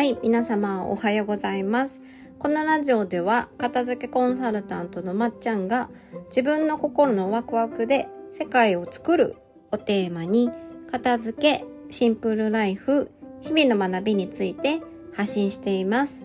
[0.00, 2.00] はい、皆様おはようございます。
[2.38, 5.90] このラジオでは片付けコンサルタントのまっちゃんが
[6.30, 9.36] 自分の心のワクワクで世界を作る
[9.70, 10.48] をテーマに
[10.90, 13.10] 片付け、シンプルライフ、
[13.42, 14.80] 日々の学びについて
[15.14, 16.22] 発信しています。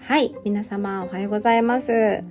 [0.00, 1.92] はい、皆様おはようございます。
[1.92, 2.24] え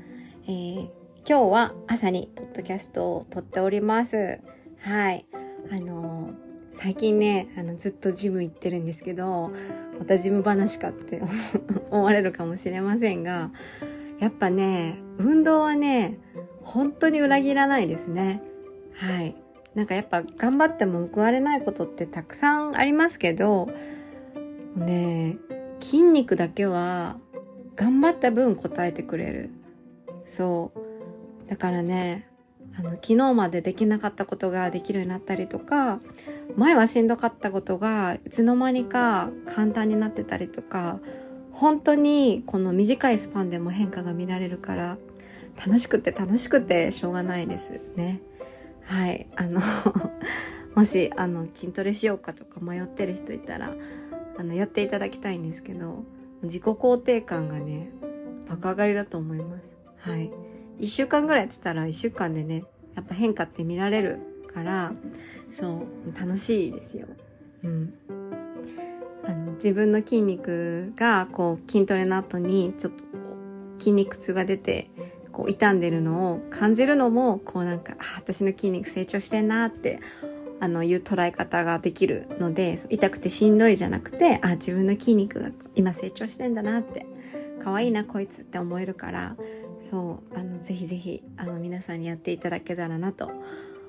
[0.49, 0.89] ー、
[1.25, 4.41] 今日は朝にポッドキャストを撮っております。
[4.81, 5.25] はい。
[5.71, 9.52] あのー最近ね、あの、ずっとジム行ってるんですけど、
[9.99, 11.21] またジム話かって
[11.91, 13.52] 思われるかもしれませんが、
[14.20, 16.17] やっぱね、運動はね、
[16.61, 18.41] 本当に裏切らないですね。
[18.94, 19.35] はい。
[19.75, 23.69] なんかやっぱ頑張っても報われないことってたくさんありますけど、
[24.75, 25.38] ね、
[25.80, 27.17] 筋肉だけは
[27.75, 29.49] 頑張った分答えてくれる。
[30.25, 31.49] そう。
[31.49, 32.27] だからね、
[32.77, 35.99] あの、昨日までできなかったことができるようになったりとか、
[36.57, 40.99] 前はしんどかったことがいつの間にか簡単になってたりとか
[41.52, 44.97] 本当にこの短いスパンでも変化が見られるから
[45.58, 48.21] 楽しくて楽しくてしょうがないですね。
[48.83, 49.27] はい。
[49.35, 49.61] あの
[50.75, 53.73] もしあの筋トレしようかとか迷ってる人いたら
[54.38, 56.03] あのやっていただきたいんですけど
[56.43, 57.91] 自己肯定感がね
[58.47, 59.63] 爆上がりだと思います。
[59.97, 60.31] はい。
[60.80, 62.63] 1週間ぐらいやってたら1週間でね
[62.95, 64.94] やっぱ変化って見られるから
[65.53, 67.07] そう楽しいですよ。
[67.63, 67.94] うん。
[69.23, 73.09] あの自分の筋肉がこう筋トレの後にちょっとこ
[73.77, 74.89] う筋肉痛が出て
[75.31, 79.99] こう傷んでるのを感じるのもこうなんかあ私の筋肉成長してんなって
[80.59, 87.05] あのいう捉え方ができるので痛くてしんどいじゃなくてあ自分の筋肉が今成長してんだなって
[87.63, 89.36] 可愛いなこいつって思えるから
[89.80, 93.31] そうあのぜひぜひあの皆さんにやっていただけたらなと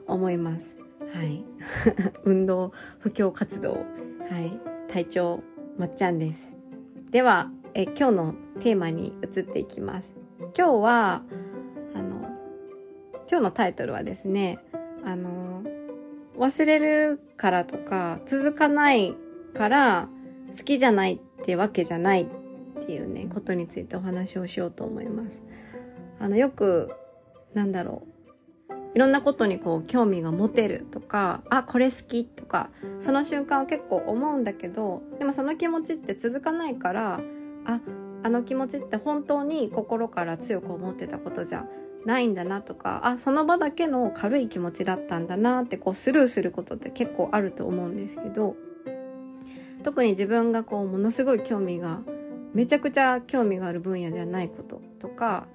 [0.07, 0.77] 思います。
[1.13, 1.45] はい。
[2.25, 3.73] 運動、布教活動、
[4.31, 4.59] はい。
[4.89, 5.43] 体調、
[5.79, 6.53] まっちゃんです。
[7.11, 10.13] では、え今日のテーマに移っていきます。
[10.57, 11.23] 今日は、
[11.95, 12.21] あの、
[13.31, 14.59] 今日のタイトルはですね、
[15.05, 15.63] あの、
[16.37, 19.15] 忘れるからとか、続かない
[19.55, 20.09] から
[20.57, 22.27] 好きじゃないってわけじゃないっ
[22.85, 25.41] ていうね、ことについてお話をしようと思います。
[26.21, 26.91] あの、よく、
[27.55, 28.22] なんだろう、
[28.95, 37.21] いろんなことにこう興味が持てるとか、あ、これ好きとか、その瞬間は結構思うんだけど、でもその気持ちって続かないから、
[37.65, 37.81] あ、
[38.23, 41.67] あの気持ちって本当に心から強く思ってたことじゃ
[42.05, 48.57] ないんだなとか、あ、その場だけの軽い気持ちだったんだなってこうスルーすることって結構あると思うんですけど、
[49.83, 52.01] 特に自分がこうものすごい興味が、
[52.53, 55.47] めちゃくちゃ興味がある分野ではないこととか、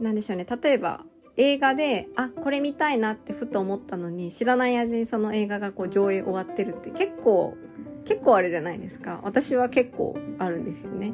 [0.00, 0.46] なんでしょうね。
[0.62, 1.04] 例えば、
[1.38, 7.56] 映画で、あ、これ見たいなってふと思ったのに、知らない間にその映画がこう上映終わってるって結構、
[8.04, 9.20] 結構あるじゃないですか。
[9.22, 11.12] 私は結構あるんですよね。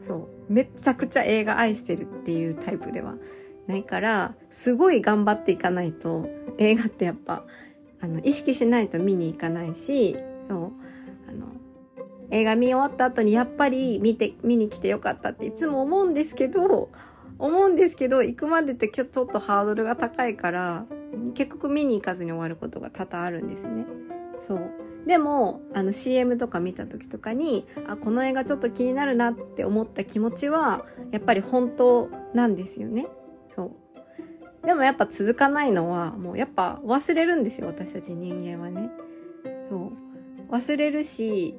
[0.00, 0.52] そう。
[0.52, 3.16] めっちゃくちゃ映画愛してるっていうタイプでは
[3.66, 6.26] ないから、すごい頑張っていかないと、
[6.56, 7.44] 映画ってやっぱ、
[8.00, 10.16] あの、意識しないと見に行かないし、
[10.48, 10.72] そう。
[11.28, 11.46] あの、
[12.30, 16.88] 映画見終わった後にやっぱり見て、見に来てよかったっていつも思うんですけど、
[17.38, 20.86] 思うんですけど、行くまでってちょっとハードルが高いから、
[21.34, 23.86] 結局見に行かずに終わることが多々あるんですね。
[24.40, 24.70] そう。
[25.06, 33.06] でも、あの CM とか見た時とかに、あ、この映画ちょっと気になるなって思った気持ちは、やっぱり本当なんですよね。
[33.48, 33.72] そ
[34.62, 34.66] う。
[34.66, 38.90] でもやっぱ続かないのは、もうやっぱ忘れるんですよ、私たち人間はね。
[39.70, 40.52] そう。
[40.52, 41.58] 忘れるし、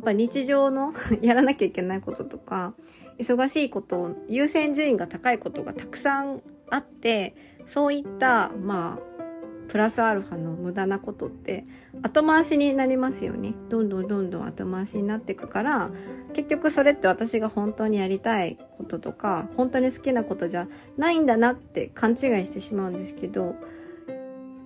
[0.00, 2.74] っぱ日常の やらなきゃいけないこととか、
[3.18, 7.34] 忙しいこと、優先順位が高いことがたくさんあって、
[7.66, 9.10] そういった、まあ、
[9.68, 11.64] プラスアルファの無駄なことって
[12.02, 13.54] 後回しになりますよね。
[13.68, 15.90] どんどんどんどん後回しになっていくから、
[16.32, 20.66] 結局それって私が本当にやりたいこととか、本当に好きなことじゃ
[20.96, 22.16] ないんだなって勘違い
[22.46, 23.54] してしまうんですけど、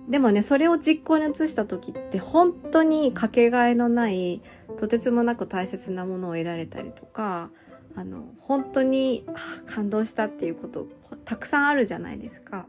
[0.09, 4.41] でもね、それを実行に移した時って本当にかけがえのない
[4.77, 7.49] とてつもなく大切なものを得られたりとか、
[7.95, 9.25] あの、本当に
[9.65, 10.87] 感動したっていうこと
[11.23, 12.67] たくさんあるじゃないですか。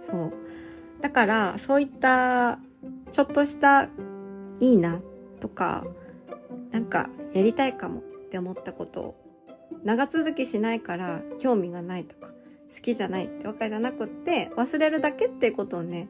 [0.00, 0.32] そう。
[1.00, 2.58] だから、そういった
[3.10, 3.88] ちょっとした
[4.60, 5.00] いいな
[5.40, 5.84] とか、
[6.72, 9.28] なんかやりたいかもって思ったことを
[9.84, 12.32] 長続きしないから興味がないとか、
[12.74, 16.08] 好きじゃないってわけじゃなくって忘れるだけってことをね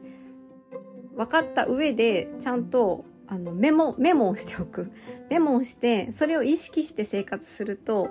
[1.15, 4.91] 分かった上でちゃんとあのメモメモをしておく。
[5.29, 8.09] メモをしてそれを意識して生活すると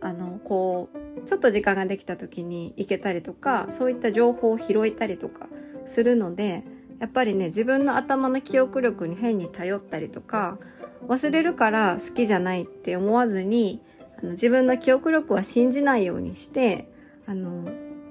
[0.00, 5.46] あのこうちょっと時間ができた時に行けたりとかそういった情報を拾えたりとか
[5.86, 6.64] するので
[6.98, 10.58] やっぱりね自分の頭の記憶力に変に頼ったりとか
[11.06, 13.80] 忘れるから好きじゃないって思わずに、
[14.20, 16.90] あの自分の記憶力は信じないようにして、
[17.28, 17.68] あの、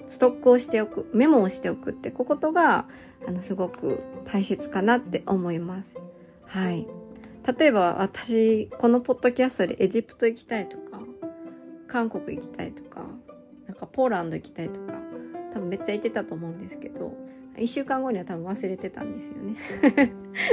[0.07, 2.85] ストックをしておく、メモをしておくってことが、
[3.27, 5.95] あの、すごく大切かなって思います。
[6.45, 6.87] はい。
[7.57, 11.01] 例えば私、このポッドキャストでエジプト行きたいとか、
[11.87, 13.05] 韓国行きたいとか、
[13.65, 14.93] なんかポーランド行きたいとか、
[15.51, 17.13] 多分めっちゃ言ってたと思うんですけど、
[17.57, 19.55] 一週間後には多分忘れてたんですよね。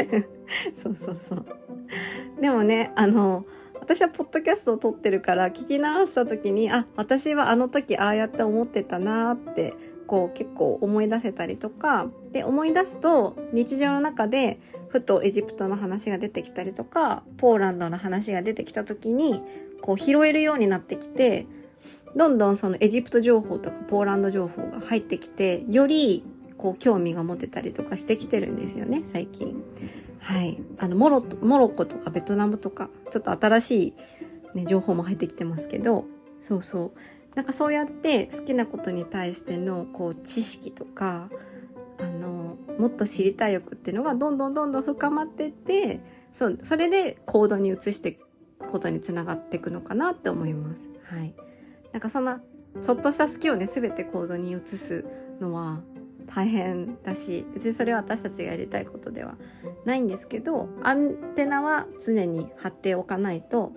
[0.74, 1.44] そうそうそう。
[2.40, 3.44] でもね、あの、
[3.84, 9.74] 私はポッドキャストを撮ってるから聞き直した時に、あ、私はあの時ああやって思ってたなーって、
[10.06, 14.58] こう結構思い出せたりとか、で、思い出すと日常の中で
[14.88, 19.42] ふとエジプトの話が出てきたりとか、ポーランドの話が出てきた時に、
[19.82, 21.46] こう拾えるようになってきて、
[22.16, 26.24] どんどんそのエジプト情報とかポーランド情報が入ってきて、より
[26.56, 29.62] こう興味が持てたりとかしてきてるんですよね、最近。
[30.20, 30.62] はい。
[30.78, 33.94] あの、モロ、モロッコとかベトナムとか、ちょっと新し
[34.54, 36.06] い、ね、情報も入ってきてますけど、
[36.40, 36.98] そうそう。
[37.34, 41.28] なんかそうやって好きなことに対しての、こう、知識とか、
[41.98, 46.00] あの、もっと知りたい欲っていうのがどんどんどんどん深まってって、
[46.32, 48.26] そう、それで行動に移していく
[48.70, 50.88] ことにつながっていくのかなって思います。
[51.04, 51.34] はい。
[51.92, 52.40] なんかそんな、
[52.82, 55.04] ちょっとした好きをね、すべて行動に移す
[55.40, 55.80] のは、
[56.26, 59.34] 大変だし別にそれは私たちがやりたいことでは
[59.84, 63.72] ないんですけどアンテナは常に張っておかないと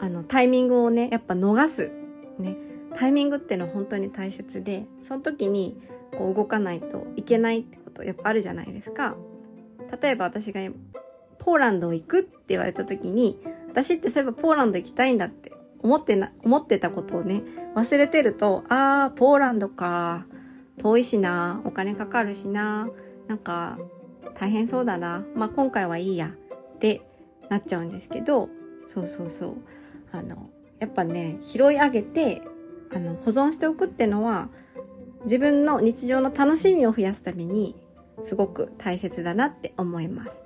[0.00, 1.90] あのタイミングをねやっぱ逃す。
[2.38, 2.56] ね。
[2.94, 5.80] タイミングっていうのは本当に大切でその時に
[6.16, 9.16] こう動かないといけないってことやっぱあるじゃないですか。
[10.00, 10.60] 例えば私が
[11.38, 13.38] ポーランド行くって言われた時に
[13.68, 17.42] 私ってそういえばポーランド行きたいんだって思ってな思ってたことをね
[17.74, 20.26] 忘れてるとああポーランドか。
[20.86, 22.88] 遠いしな、お金かかるしな、
[23.26, 23.76] なんか
[24.38, 27.02] 大変そうだな、まあ今回はいいやって
[27.48, 28.48] なっちゃうんですけど、
[28.86, 29.56] そうそうそう。
[30.12, 30.48] あの、
[30.78, 32.40] やっぱね、拾い上げて、
[32.94, 34.48] あの、保存しておくってのは、
[35.24, 37.74] 自分の日常の楽しみを増やすために、
[38.22, 40.40] すごく大切だなって思います。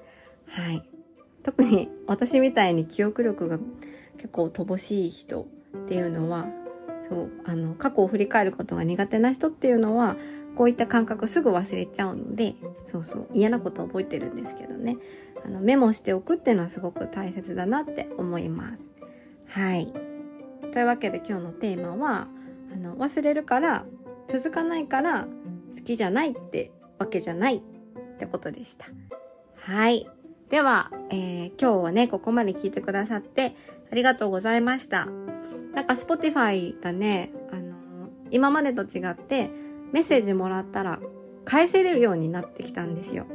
[0.47, 0.89] はい。
[1.43, 3.59] 特に私みたいに記憶力が
[4.17, 5.43] 結構乏しい人
[5.77, 6.47] っていうのは、
[7.11, 10.17] そうあの過去を振り返ることが苦手な人っていうのは
[10.57, 12.55] こういった感覚すぐ忘れちゃうので
[12.85, 14.97] そうそう嫌なこと覚えてるんですけどね。
[15.45, 18.89] あのメモしておくっていうのはすごく大切だなって思います。
[19.47, 19.93] はい。
[20.71, 22.29] というわけで今日のテーマは
[22.73, 23.85] あの忘れるから
[24.29, 25.27] 続かないから
[25.75, 27.61] 好きじゃないってわけじゃないっ
[28.19, 28.87] てことでした。
[29.57, 30.09] はい。
[30.51, 33.55] では、えー、今日はね、ここまで聞いてくださって
[33.91, 35.09] ありがとうございました。
[35.75, 39.51] なんか Spotify がね、あの、今までと違って
[39.93, 41.01] メッセージもらったら
[41.45, 43.27] 返せれるようになってきたんですよ。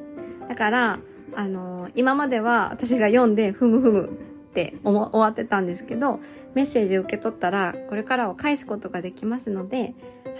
[0.47, 0.99] だから、
[1.35, 4.07] あの、今までは私が読んでふむふむ
[4.49, 6.19] って終わってたんですけど、
[6.53, 9.93] メッセージを受け取ったらこれからは返すことができますので、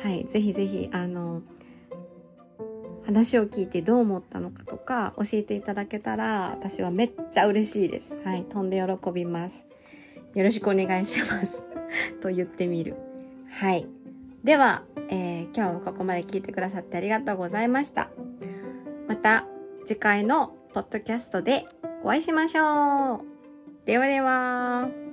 [0.03, 1.41] はい、ぜひぜひ、あの、
[3.05, 8.17] 話を聞いてどう思ったのかとか教えていただけたら私はめっちゃ嬉しいです。
[8.23, 9.65] はい、飛んで喜びます。
[10.33, 11.74] よろしくお願いします
[12.21, 12.95] と言ってみる。
[13.51, 13.87] はい。
[14.43, 18.09] では、えー、今日もここまで聞いてくださってありがとうございました。
[19.07, 19.45] また
[19.85, 21.65] 次回のポッドキャストで
[22.03, 23.85] お会いしましょう。
[23.85, 25.04] ではでは。